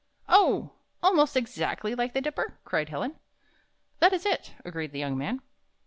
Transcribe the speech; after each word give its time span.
"Oh! 0.27 0.71
almost 1.03 1.37
exactly 1.37 1.93
like 1.93 2.13
the 2.15 2.21
Dipper?" 2.21 2.57
cried 2.65 2.89
Helen. 2.89 3.19
"That 3.99 4.13
is 4.13 4.25
it," 4.25 4.55
agreed 4.65 4.93
the 4.93 4.97
young 4.97 5.15
man. 5.15 5.43